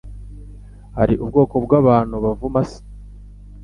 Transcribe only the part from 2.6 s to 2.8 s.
se